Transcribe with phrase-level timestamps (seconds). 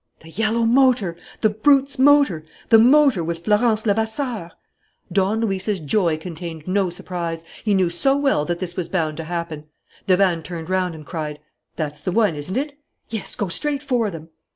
[0.21, 1.15] The yellow motor!
[1.41, 2.43] The brute's motor!
[2.69, 4.49] The motor with Florence Levasseur!
[5.11, 7.45] Don Luis's joy contained no surprise.
[7.63, 9.65] He knew so well that this was bound to happen!
[10.07, 11.37] Davanne turned round and cried:
[11.75, 12.79] "That's the one, isn't it?"
[13.09, 14.29] "Yes, go straight for them."